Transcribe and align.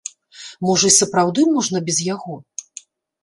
Можа, 0.67 0.85
і 0.89 0.93
сапраўды 1.01 1.41
можна 1.57 1.77
без 1.89 1.97
яго? 2.13 2.33